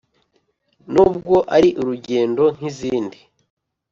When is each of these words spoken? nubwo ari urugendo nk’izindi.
nubwo 0.93 1.35
ari 1.55 1.69
urugendo 1.81 2.43
nk’izindi. 2.55 3.19